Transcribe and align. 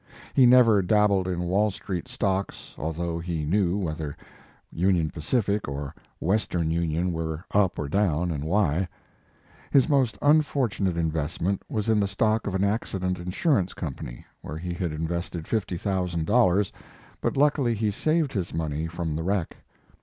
He 0.33 0.47
never 0.47 0.81
dabbled 0.81 1.27
in 1.27 1.41
Wall 1.43 1.69
street 1.69 2.07
stocks, 2.07 2.73
although 2.75 3.19
he 3.19 3.45
knew 3.45 3.77
whether 3.77 4.17
Union 4.71 5.11
Pacific 5.11 5.67
or 5.67 5.93
Western 6.19 6.71
Union, 6.71 7.13
were 7.13 7.45
up 7.51 7.77
or 7.77 7.87
down 7.87 8.31
and 8.31 8.43
why. 8.43 8.87
His 9.69 9.87
most 9.87 10.19
unfortu 10.19 10.79
nate 10.81 10.97
investment 10.97 11.61
was 11.69 11.87
in 11.87 11.99
the 11.99 12.07
stock 12.07 12.47
of 12.47 12.55
an 12.55 12.63
accident 12.63 13.19
insurance 13.19 13.75
company, 13.75 14.25
where 14.41 14.57
he 14.57 14.73
had 14.73 14.91
invested 14.91 15.43
$50,000, 15.43 16.71
but 17.21 17.37
luckily 17.37 17.75
he 17.75 17.91
saved 17.91 18.33
his 18.33 18.55
money 18.55 18.87
from 18.87 19.15
the 19.15 19.21
wreck. 19.21 19.55